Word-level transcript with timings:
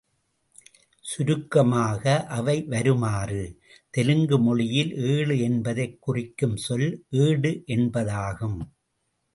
சுருக்கமாக 1.05 2.25
அவை 2.27 2.63
வருமாறு 2.63 3.43
தெலுங்கு 3.89 4.39
மொழியில் 4.39 4.93
ஏழு 4.95 5.39
என்பதைக் 5.39 6.01
குறிக்கும் 6.01 6.57
சொல் 6.57 6.89
ஏடு 7.09 7.63
என்பதாகும். 7.67 8.59